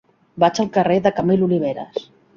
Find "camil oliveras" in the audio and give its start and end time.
1.19-2.07